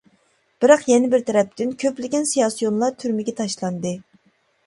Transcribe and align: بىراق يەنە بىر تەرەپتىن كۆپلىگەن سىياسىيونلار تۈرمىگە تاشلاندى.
بىراق 0.63 0.85
يەنە 0.91 1.09
بىر 1.09 1.25
تەرەپتىن 1.27 1.75
كۆپلىگەن 1.83 2.25
سىياسىيونلار 2.31 2.97
تۈرمىگە 3.03 3.35
تاشلاندى. 3.43 3.93